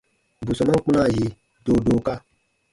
[0.45, 1.25] Bù sɔmaan kpunaa yi
[1.65, 2.13] doodooka.